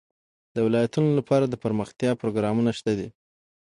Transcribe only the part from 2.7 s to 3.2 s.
شته دي.